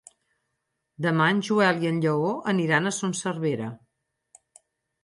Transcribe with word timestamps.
Demà 1.07 1.27
en 1.33 1.43
Joel 1.49 1.83
i 1.85 1.91
en 1.91 2.01
Lleó 2.07 2.33
aniran 2.55 2.89
a 2.89 2.95
Son 3.03 3.15
Servera. 3.21 3.71